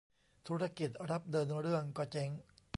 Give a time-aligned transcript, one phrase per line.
[0.47, 2.29] ธุรกิจรับเดินเรื่องก็เจ๊ง